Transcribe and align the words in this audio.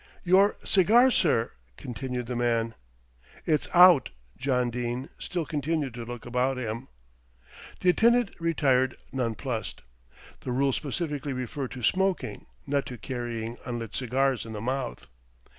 "Your 0.23 0.57
cigar, 0.63 1.11
sir," 1.11 1.51
continued 1.77 2.25
the 2.25 2.35
man. 2.35 2.73
"It's 3.45 3.67
out." 3.71 4.09
John 4.35 4.71
Dene 4.71 5.09
still 5.19 5.45
continued 5.45 5.93
to 5.93 6.05
look 6.05 6.25
about 6.25 6.57
him. 6.57 6.87
The 7.81 7.91
attendant 7.91 8.31
retired 8.39 8.97
nonplussed. 9.11 9.83
The 10.39 10.51
rule 10.51 10.73
specifically 10.73 11.33
referred 11.33 11.69
to 11.73 11.83
smoking, 11.83 12.47
not 12.65 12.87
to 12.87 12.97
carrying 12.97 13.57
unlit 13.63 13.93
cigars 13.93 14.43
in 14.43 14.53
the 14.53 14.59
mouth. 14.61 15.05